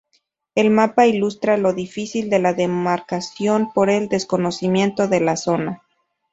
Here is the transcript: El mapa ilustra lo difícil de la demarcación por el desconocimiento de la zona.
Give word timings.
El 0.55 0.71
mapa 0.71 1.05
ilustra 1.05 1.57
lo 1.57 1.73
difícil 1.73 2.31
de 2.31 2.39
la 2.39 2.55
demarcación 2.55 3.71
por 3.71 3.91
el 3.91 4.07
desconocimiento 4.09 5.07
de 5.07 5.19
la 5.21 5.35
zona. 5.37 5.83